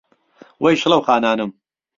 وهی 0.61 0.75
شڵهو 0.81 1.01
خانانم 1.07 1.51